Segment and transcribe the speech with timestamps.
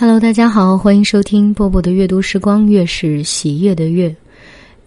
[0.00, 4.14] Hello，大家好，欢迎收听波波的阅读时光，月是喜悦的月。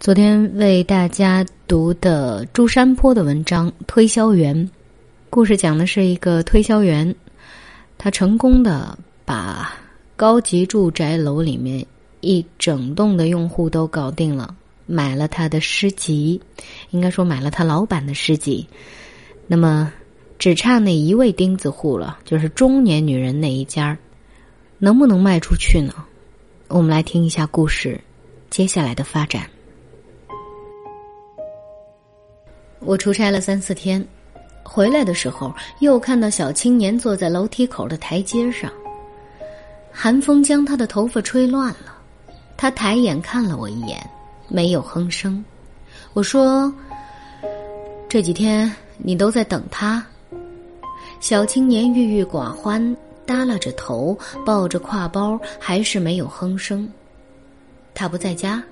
[0.00, 4.56] 昨天为大家读的朱山坡的文章《推销员》，
[5.28, 7.14] 故事讲的是一个推销员，
[7.98, 9.74] 他成功的把
[10.16, 11.84] 高级住宅楼里面
[12.22, 14.56] 一整栋的用户都搞定了，
[14.86, 16.40] 买了他的诗集，
[16.88, 18.66] 应该说买了他老板的诗集。
[19.46, 19.92] 那么
[20.38, 23.98] 只差那一位钉子户了，就是中年女人那一家儿
[24.84, 25.94] 能不能卖出去呢？
[26.66, 28.00] 我们来听一下故事
[28.50, 29.48] 接下来的发展。
[32.80, 34.04] 我出差了三四天，
[34.64, 38.72] 回来的时候又看到小青年坐在楼梯口的台阶上，
[39.92, 41.96] 寒风将他的头发吹乱了。
[42.56, 44.04] 他抬眼看了我一眼，
[44.48, 45.44] 没有哼声。
[46.12, 46.74] 我说
[48.10, 48.68] ：“这几天
[48.98, 50.04] 你都在等他。”
[51.20, 52.96] 小青年郁郁寡欢。
[53.32, 56.86] 耷拉着头，抱着挎包，还是没有哼声。
[57.94, 58.62] 他不在家，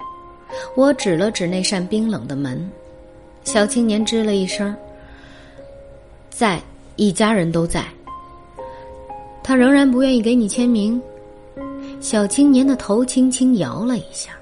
[0.77, 2.71] 我指了指那扇冰冷的门。
[3.43, 4.77] 小青年吱了一声
[6.29, 6.61] ：“在，
[6.97, 7.87] 一家人都在。”
[9.43, 11.01] 他仍然不愿意给你签名。
[12.03, 14.33] 小青年的头轻轻摇了一下。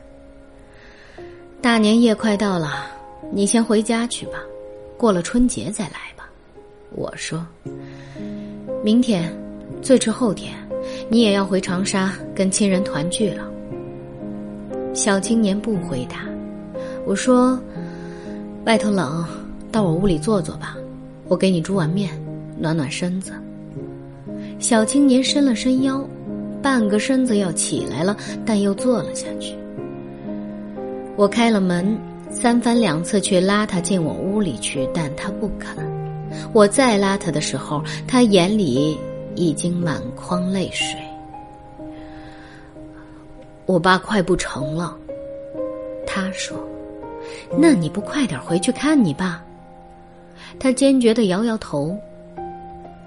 [1.62, 2.86] 大年夜快到了，
[3.32, 4.40] 你先回家去吧，
[4.96, 6.28] 过了春节再来吧。
[6.90, 7.46] 我说
[8.82, 9.32] ：“明天。”
[9.80, 10.54] 最迟后天，
[11.08, 13.48] 你也要回长沙跟亲人团聚了。
[14.92, 16.26] 小青年不回答。
[17.06, 17.58] 我说
[18.66, 19.24] ：“外头冷，
[19.70, 20.76] 到我屋里坐坐吧，
[21.28, 22.10] 我给你煮碗面，
[22.58, 23.32] 暖暖身子。”
[24.58, 26.04] 小青年伸了伸腰，
[26.60, 29.54] 半个身子要起来了，但又坐了下去。
[31.16, 31.96] 我开了门，
[32.30, 35.76] 三番两次去拉他进我屋里去，但他不肯。
[36.52, 38.98] 我再拉他的时候，他眼里。
[39.38, 40.98] 已经满眶泪水，
[43.66, 44.96] 我爸快不成了。
[46.04, 46.58] 他说
[47.56, 49.40] ：“那你不快点回去看你爸？”
[50.58, 51.96] 他坚决的摇摇头。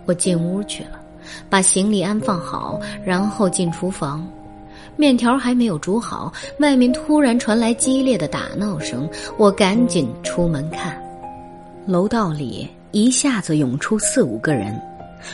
[0.06, 1.02] 我进屋去了，
[1.50, 4.26] 把行李安放好，然后进厨房。
[4.96, 10.98] 面条还没有煮好，外面突然传来激烈的打闹声，我赶紧出门看，
[11.86, 14.80] 楼道里一下子涌出四五个人。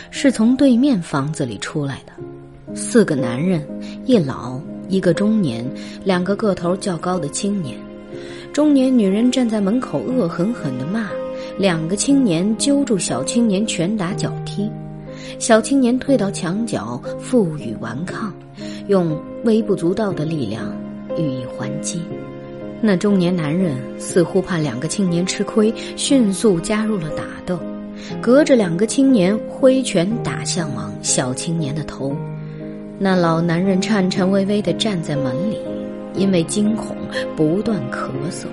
[0.09, 3.65] 是从对面房子里出来的，四个男人，
[4.05, 4.59] 一老
[4.89, 5.65] 一个中年，
[6.03, 7.77] 两个个头较高的青年。
[8.53, 11.09] 中年女人站在门口恶狠狠地骂，
[11.57, 14.71] 两个青年揪住小青年拳打脚踢，
[15.37, 18.33] 小青年退到墙角负隅顽抗，
[18.87, 20.75] 用微不足道的力量
[21.17, 22.01] 予以还击。
[22.81, 27.59] 那中年男人似乎怕两个青年吃亏，迅速加入了打斗。
[28.21, 32.15] 隔着两个青年挥拳打向往小青年的头，
[32.97, 35.57] 那老男人颤颤巍巍地站在门里，
[36.15, 36.95] 因为惊恐
[37.35, 38.45] 不断咳嗽。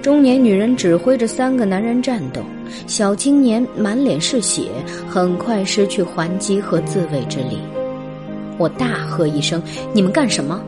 [0.00, 2.40] 中年女人指挥着三个男人战斗，
[2.86, 4.68] 小青年满脸是血，
[5.08, 7.58] 很快失去还击和自卫之力。
[8.58, 9.62] 我大喝一声
[9.94, 10.60] ：“你们干什么？”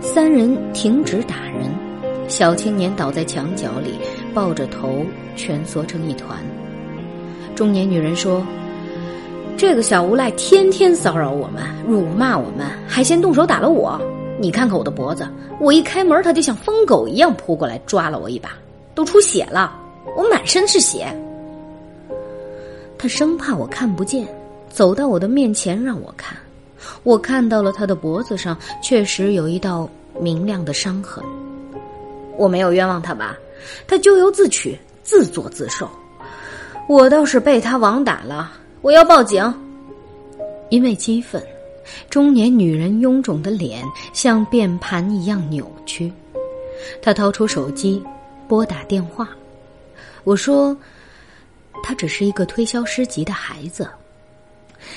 [0.00, 1.70] 三人停止打人，
[2.28, 3.94] 小青年倒在墙角里，
[4.34, 5.04] 抱着头
[5.36, 6.38] 蜷缩成一团。
[7.56, 8.46] 中年女人说
[9.56, 13.98] ：“这个小无赖天天骚扰我们，辱骂我们，还先动手打了我。
[14.38, 15.26] 你看看我的脖子，
[15.58, 18.50] 我一开门，他就像疯狗一样扑过来抓了我一把，
[18.94, 19.74] 都出血了，
[20.14, 21.06] 我满身是血。
[22.98, 24.28] 他生怕我看不见，
[24.68, 26.36] 走到我的面前让我看。
[27.04, 29.88] 我看到了他的脖子上确实有一道
[30.20, 31.24] 明亮的伤痕。
[32.36, 33.34] 我没有冤枉他吧？
[33.88, 35.88] 他咎由自取，自作自受。”
[36.88, 39.52] 我倒是被他网打了，我要报警。
[40.70, 41.42] 因为激愤，
[42.08, 46.12] 中年女人臃肿的脸像变盘一样扭曲。
[47.02, 48.02] 她掏出手机，
[48.46, 49.28] 拨打电话。
[50.24, 50.76] 我说
[51.82, 53.88] ：“他只是一个推销诗集的孩子。”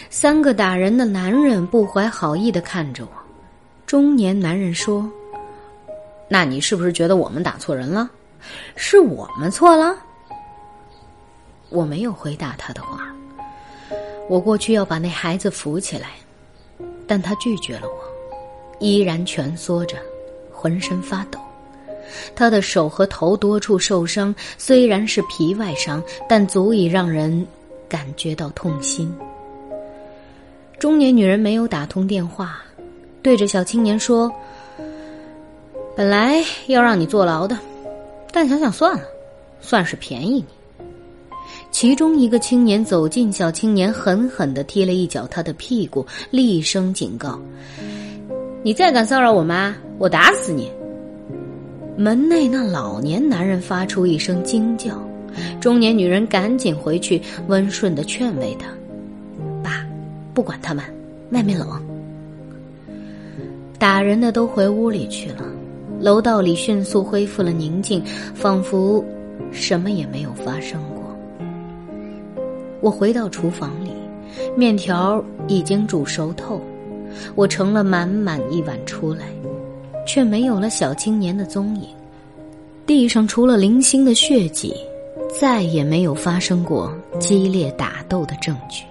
[0.09, 3.11] 三个打人的男人不怀好意的看着我。
[3.85, 5.09] 中年男人说
[6.27, 8.09] ：“那你是不是觉得我们打错人了？
[8.75, 9.95] 是我们错了？”
[11.69, 13.07] 我没有回答他的话。
[14.27, 16.09] 我过去要把那孩子扶起来，
[17.07, 17.95] 但他拒绝了我，
[18.79, 19.97] 依然蜷缩着，
[20.51, 21.39] 浑身发抖。
[22.35, 27.45] 他的手和头多处受伤，虽然是皮外伤，但足以让人
[27.87, 29.11] 感觉到痛心。
[30.79, 32.61] 中年女人没有打通电话，
[33.21, 34.31] 对着小青年说
[35.95, 37.57] ：“本来要让你坐牢的，
[38.31, 39.03] 但想想算了，
[39.59, 40.45] 算是便宜你。”
[41.71, 47.39] 其中一个青年走近小青年，狠狠的踢了一脚他的屁股，厉声警告
[48.63, 50.69] ：“你再敢骚扰我妈，我打死你！”
[51.95, 55.01] 门内那老年男人发出一声惊叫，
[55.61, 58.67] 中年女人赶紧回去温顺的劝慰他
[59.63, 59.85] ：“爸，
[60.33, 60.83] 不管他们，
[61.31, 61.67] 外面冷。”
[63.77, 65.45] 打人的都回屋里去了，
[66.01, 69.03] 楼道里迅速恢复了宁静，仿佛
[69.51, 70.98] 什么也没有发生过。
[72.81, 73.91] 我回到厨房里，
[74.55, 76.61] 面条已经煮熟透，
[77.35, 79.25] 我盛了满满一碗出来，
[80.05, 81.89] 却没有了小青年的踪影。
[82.85, 84.73] 地上除了零星的血迹，
[85.39, 88.83] 再也没有发生过激烈打斗的证据。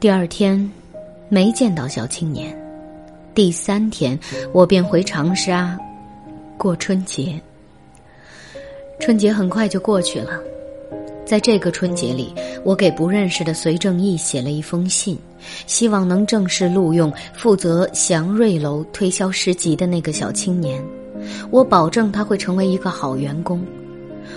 [0.00, 0.70] 第二天，
[1.28, 2.56] 没见到小青年。
[3.34, 4.18] 第三天，
[4.52, 5.78] 我便回长沙
[6.56, 7.40] 过春节。
[9.00, 10.40] 春节很快就过去了。
[11.32, 12.30] 在这个春节里，
[12.62, 15.16] 我给不认识的隋正义写了一封信，
[15.66, 20.84] 希望能正式录用负责祥瑞楼推销诗集的那个小青年。
[21.50, 23.64] 我保证他会成为一个好员工。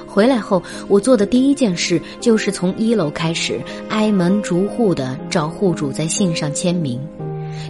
[0.08, 3.60] 回来后，我做的第一件事就是从一楼开始
[3.90, 6.98] 挨门逐户的找户主在信上签名。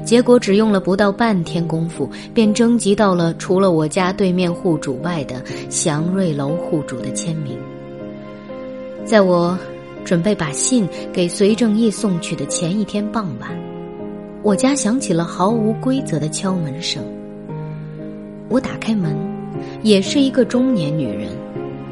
[0.05, 7.57] 结果只用了不到半天功夫，便征集到了除了我家对面户主外的祥瑞楼户主的签名。
[9.05, 9.55] 在我
[10.03, 13.49] 准备把信给隋正义送去的前一天傍晚，
[14.41, 17.03] 我家响起了毫无规则的敲门声。
[18.49, 19.15] 我打开门，
[19.83, 21.29] 也是一个中年女人，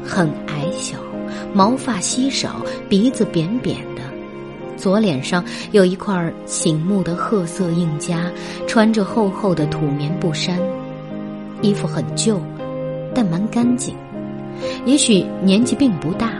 [0.04, 0.98] 很矮小，
[1.52, 4.02] 毛发稀少，鼻子扁扁的，
[4.76, 8.28] 左脸上有一块醒目的褐色印痂，
[8.66, 10.58] 穿着厚厚的土棉布衫，
[11.62, 12.40] 衣服很旧，
[13.14, 13.94] 但蛮干净，
[14.84, 16.33] 也许年纪并不大。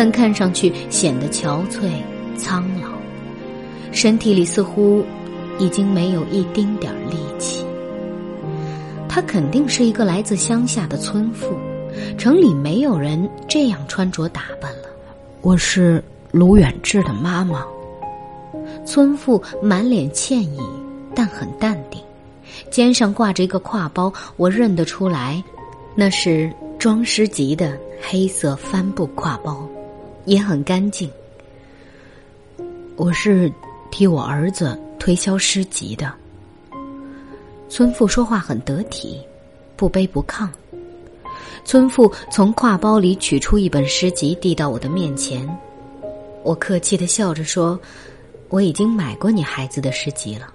[0.00, 1.90] 但看上去显得憔悴、
[2.36, 2.86] 苍老，
[3.90, 5.04] 身体里似乎
[5.58, 7.66] 已经没有一丁点力气。
[9.08, 11.58] 她肯定是一个来自乡下的村妇，
[12.16, 14.88] 城里没有人这样穿着打扮了。
[15.40, 17.66] 我是卢远志的妈妈。
[18.86, 20.60] 村妇满脸歉意，
[21.12, 22.00] 但很淡定，
[22.70, 25.42] 肩上挂着一个挎包，我认得出来，
[25.96, 29.68] 那是装诗集的黑色帆布挎包。
[30.28, 31.10] 也很干净。
[32.96, 33.50] 我是
[33.90, 36.12] 替我儿子推销诗集的。
[37.70, 39.20] 村妇说话很得体，
[39.74, 40.46] 不卑不亢。
[41.64, 45.48] 村妇从挎包里取出一本诗集，递到我的面前。
[46.42, 47.78] 我客气的笑着说
[48.50, 50.52] ：“我已经买过你孩子的诗集了。”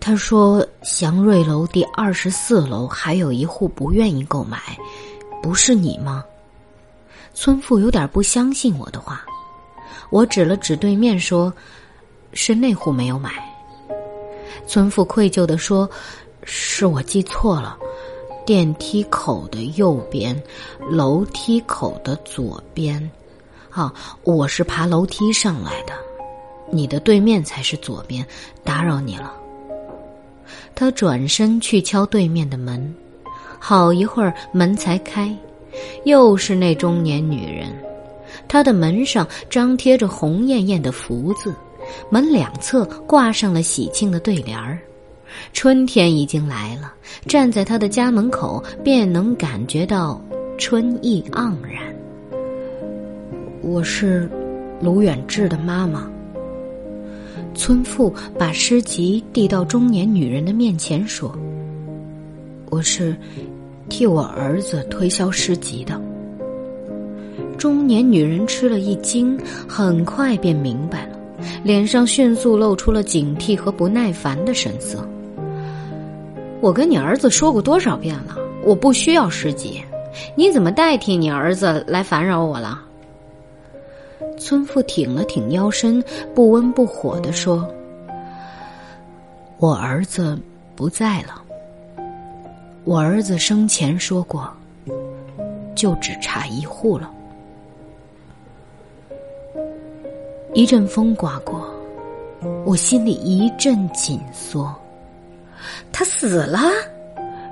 [0.00, 4.58] 他说：“祥瑞楼第二十四楼还有一户不愿意购买，
[5.42, 6.24] 不是你吗？”
[7.36, 9.20] 村妇有点不相信我的话，
[10.08, 11.52] 我指了指对面说
[12.32, 13.30] ：“是那户没有买。”
[14.66, 15.88] 村妇愧疚地说
[16.42, 17.76] ：“是我记错了，
[18.46, 20.34] 电梯口的右边，
[20.88, 22.98] 楼梯口的左边。
[23.70, 23.92] 啊，
[24.22, 25.92] 我是爬楼梯上来的，
[26.72, 28.26] 你的对面才是左边，
[28.64, 29.30] 打扰你了。”
[30.74, 32.94] 他转身去敲对面的门，
[33.58, 35.36] 好一会儿门才开。
[36.04, 37.68] 又是那中年女人，
[38.48, 41.54] 她的门上张贴着红艳艳的福字，
[42.10, 44.78] 门两侧挂上了喜庆的对联儿。
[45.52, 46.94] 春天已经来了，
[47.26, 50.20] 站在她的家门口，便能感觉到
[50.56, 51.82] 春意盎然。
[53.62, 54.30] 我是
[54.80, 56.08] 卢远志的妈妈。
[57.54, 61.34] 村妇把诗集递到中年女人的面前，说
[62.70, 63.16] ：“我是。”
[63.88, 66.00] 替我儿子推销诗集的
[67.56, 71.18] 中年女人吃了一惊，很快便明白了，
[71.64, 75.06] 脸上迅速露出了警惕和不耐烦的神色。
[76.60, 79.82] 我跟你儿子说过多少遍了，我不需要诗集，
[80.34, 82.82] 你怎么代替你儿子来烦扰我了？
[84.38, 86.02] 村妇挺了挺腰身，
[86.34, 87.66] 不温不火的说
[89.58, 90.38] ：“我儿子
[90.74, 91.42] 不在了。”
[92.86, 94.48] 我儿子生前说过，
[95.74, 97.10] 就只差一户了。
[100.54, 101.68] 一阵风刮过，
[102.64, 104.72] 我心里一阵紧缩。
[105.90, 106.60] 他死了。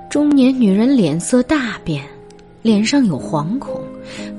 [0.08, 2.04] 中年女人脸色大变，
[2.62, 3.80] 脸上有惶恐，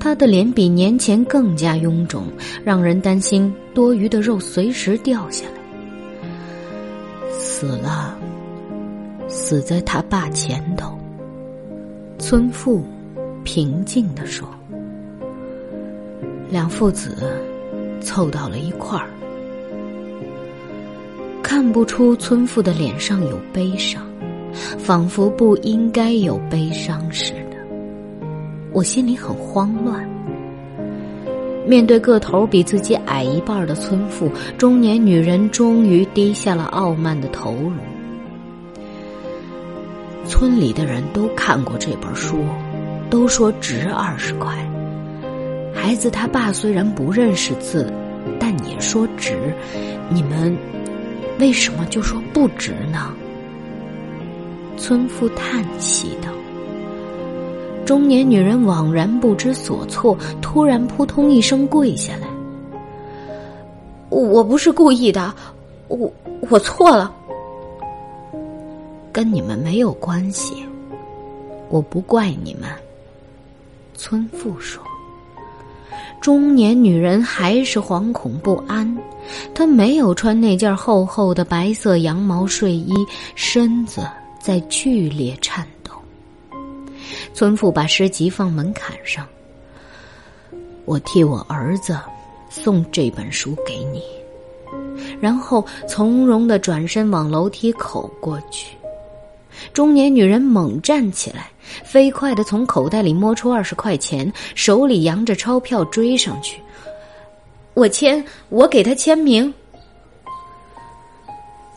[0.00, 2.24] 她的脸比年前更加臃肿，
[2.64, 7.30] 让人担心多余的肉随时掉下来。
[7.38, 8.18] 死了。
[9.28, 10.96] 死在他爸前头。
[12.18, 12.82] 村妇
[13.44, 14.48] 平静地说
[16.50, 17.40] ：“两父子
[18.00, 19.08] 凑到了一块儿，
[21.42, 24.02] 看不出村妇的脸上有悲伤，
[24.78, 27.56] 仿佛不应该有悲伤似的。
[28.72, 30.08] 我心里很慌乱。
[31.66, 37.72] 面对个头比自己矮一半的村妇，中年女人终于低下了傲慢的头颅。
[40.28, 42.44] 村里的人都看过这本书，
[43.08, 44.54] 都说值二十块。
[45.74, 47.92] 孩子他爸虽然不认识字，
[48.38, 49.36] 但也说值。
[50.08, 50.56] 你们
[51.38, 53.12] 为什么就说不值呢？
[54.76, 56.28] 村妇叹息道。
[57.84, 62.26] 中年女人惘然不知所措，突然扑通一声跪下来
[64.10, 65.32] ：“我不是故意的，
[65.86, 66.12] 我
[66.50, 67.14] 我错了，
[69.16, 70.62] 跟你们没有关系，
[71.70, 72.68] 我不怪你们。”
[73.96, 74.84] 村妇说。
[76.20, 78.94] 中年女人还是惶恐不安，
[79.54, 82.92] 她没有穿那件厚厚的白色羊毛睡衣，
[83.34, 84.06] 身子
[84.38, 85.92] 在剧烈颤抖。
[87.32, 89.26] 村妇把诗集放门槛上。
[90.84, 91.98] 我替我儿子
[92.50, 94.02] 送这本书给你，
[95.18, 98.76] 然后从容的转身往楼梯口过去。
[99.72, 101.50] 中年女人猛站起来，
[101.84, 106.60] 飞快的从口袋里摸出二十块钱，手里扬着钞票追上去。
[107.74, 109.52] 我签，我给他签名。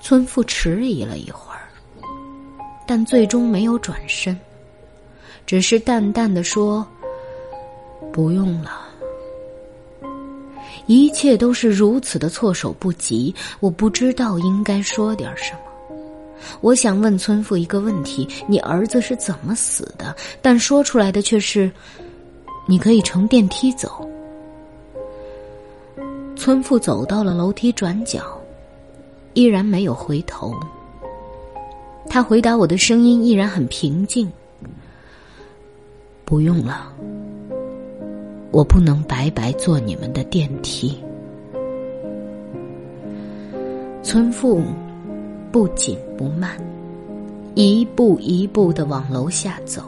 [0.02, 1.68] 村妇迟疑了一会儿，
[2.88, 4.38] 但最终没有转身。
[5.46, 6.86] 只是淡淡的说
[8.14, 8.88] ：“不用了。”
[10.86, 15.60] 一切都是如此的措手不及，我不知道应该说点什么。
[16.62, 20.15] 我想问村妇一个问题：你儿子是怎么死的？
[20.41, 21.72] 但说出来的却是
[22.67, 24.05] ：“你可以乘电梯走。”
[26.36, 28.22] 村妇走到了楼梯转角，
[29.34, 30.53] 依然没有回头。
[32.10, 34.31] 他回答我的声音依然很平静。
[36.25, 36.91] 不用了，
[38.51, 40.98] 我不能白白坐你们的电梯。
[44.01, 44.63] 村妇
[45.51, 46.51] 不紧不慢，
[47.56, 49.82] 一步一步的往楼下走。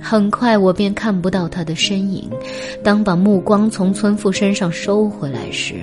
[0.00, 2.28] 很快，我便看不到他的身影。
[2.82, 5.76] 当把目光从村妇身上收回来时，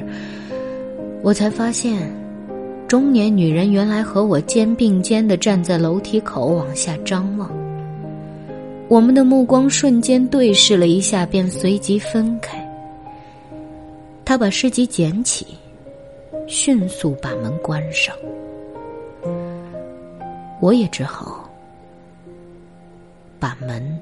[1.21, 2.11] 我才发现，
[2.87, 7.49] 中年女人原来和我肩并肩的站在楼梯口往下张望。
[8.87, 12.57] 我们的目光瞬间对视了一下，便随即分开。
[14.25, 15.47] 他把诗集捡起，
[16.49, 18.15] 迅速把门关上。
[20.59, 21.47] 我也只好
[23.39, 23.99] 把门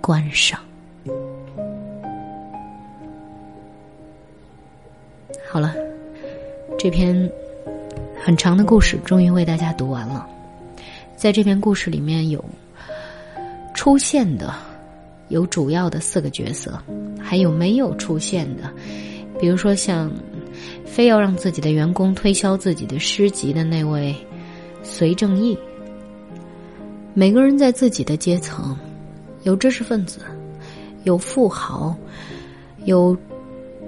[0.00, 0.58] 关上。
[5.46, 5.74] 好了，
[6.78, 7.30] 这篇
[8.24, 10.26] 很长的故事终于为大家读完了。
[11.16, 12.42] 在这篇故事里面有。
[13.74, 14.52] 出现的
[15.28, 16.82] 有主要的四个角色，
[17.20, 18.72] 还有没有出现的，
[19.38, 20.10] 比如说像
[20.84, 24.14] 非要让自己的员工推销自己的诗集的那位
[24.82, 25.56] 隋正义。
[27.14, 28.76] 每个人在自己的阶层，
[29.42, 30.20] 有知识分子，
[31.04, 31.96] 有富豪，
[32.84, 33.16] 有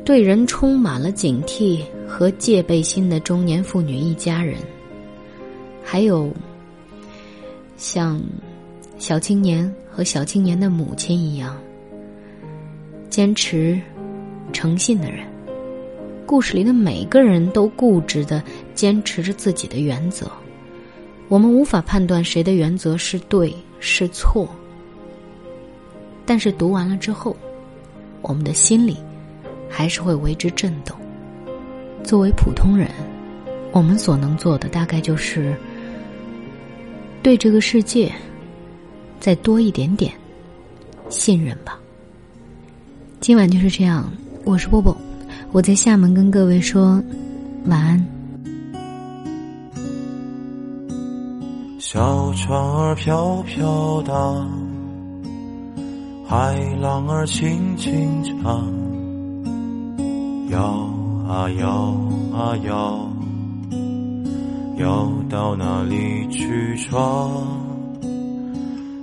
[0.05, 4.57] 对人充满了警惕和戒备心的中年妇女一家人，
[5.83, 6.33] 还有
[7.77, 8.21] 像。
[9.01, 11.57] 小青年和小青年的母亲一样，
[13.09, 13.81] 坚持、
[14.53, 15.25] 诚信的人。
[16.29, 18.45] 故事里的每个人都固执的
[18.75, 20.31] 坚持着自己的原则。
[21.27, 24.47] 我们无法判断谁的原则是对是错，
[26.27, 27.35] 但是读完了之后，
[28.21, 28.99] 我们的心里
[29.71, 30.95] 还是会为之震动。
[32.05, 32.91] 作为普通人，
[33.73, 35.57] 我们所能做的大概就是
[37.23, 38.13] 对这个世界。
[39.19, 40.13] 再多一点点
[41.09, 41.77] 信任吧。
[43.19, 44.13] 今晚就是这样，
[44.45, 44.97] 我是波波，
[45.53, 47.03] 我在厦门跟各位说
[47.67, 48.07] 晚安。
[51.79, 54.49] 小船儿飘飘荡，
[56.27, 58.63] 海浪儿轻轻唱，
[60.51, 60.61] 摇
[61.27, 61.97] 啊摇
[62.35, 63.09] 啊摇，
[64.77, 67.31] 摇到哪里去闯？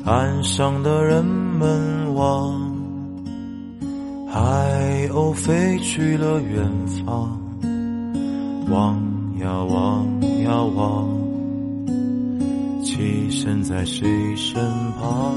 [0.06, 2.64] 岸上的人们望，
[5.15, 6.69] 海鸥飞去了远
[7.05, 7.39] 方，
[8.69, 9.01] 望
[9.39, 10.05] 呀望
[10.43, 11.07] 呀望，
[12.84, 14.05] 栖身在谁
[14.36, 14.62] 身
[15.00, 15.34] 旁？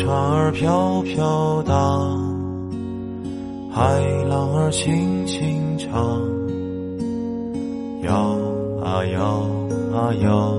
[0.00, 2.18] 船儿飘飘荡，
[3.70, 6.22] 海浪儿轻轻唱，
[8.02, 8.10] 摇
[8.82, 9.46] 啊摇
[9.92, 10.54] 啊摇，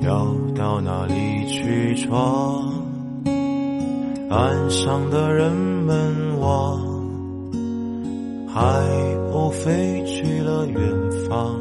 [0.00, 2.72] 摇到哪里去闯？
[4.30, 6.80] 岸上的人们望，
[8.48, 8.62] 海
[9.30, 10.80] 鸥飞去了远
[11.28, 11.54] 方，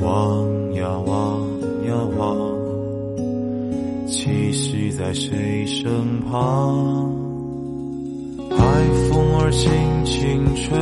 [0.00, 1.37] 望呀望。
[4.18, 7.08] 栖息在谁身旁？
[8.50, 8.56] 海
[9.08, 9.70] 风儿轻
[10.04, 10.76] 轻吹，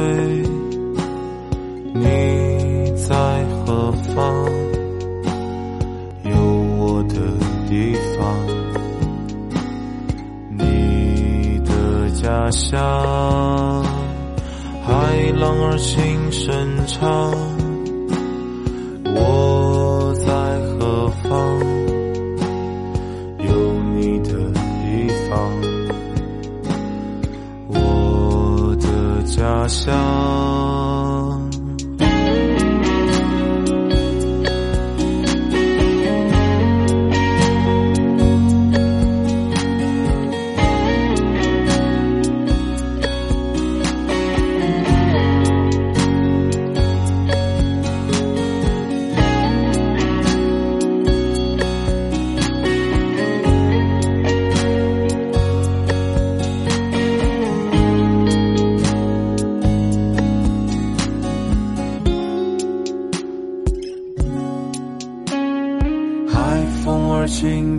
[1.92, 2.00] 你
[2.96, 4.24] 在何方？
[6.24, 6.34] 有
[6.78, 7.14] 我的
[7.68, 8.34] 地方，
[10.56, 13.84] 你的家乡。
[14.82, 17.30] 海浪儿轻声唱，
[19.14, 19.55] 我
[29.66, 30.55] 家乡。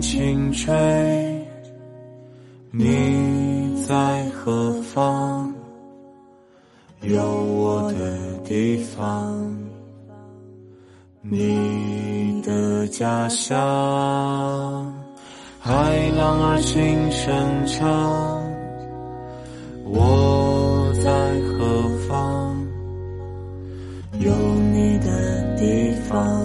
[0.00, 1.46] 轻吹，
[2.70, 5.52] 你在何方？
[7.02, 9.56] 有我的地方，
[11.22, 13.56] 你的家乡。
[15.60, 15.74] 海
[16.16, 18.42] 浪儿轻声唱，
[19.84, 21.10] 我在
[21.42, 22.56] 何方？
[24.20, 24.32] 有
[24.72, 26.42] 你的地方，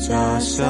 [0.00, 0.64] 家乡，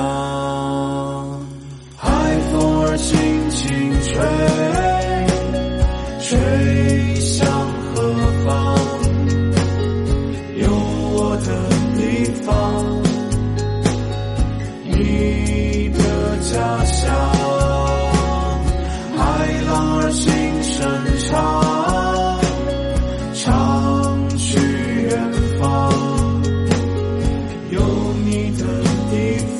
[28.56, 28.64] 的
[29.10, 29.38] 地